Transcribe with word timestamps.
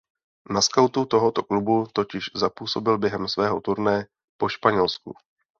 Na 0.53 0.61
skauty 0.61 1.05
tohoto 1.05 1.43
klubu 1.43 1.87
totiž 1.93 2.29
zapůsobil 2.35 2.97
během 2.97 3.27
svého 3.27 3.61
turné 3.61 4.07
po 4.37 4.49
Španělsku. 4.49 5.13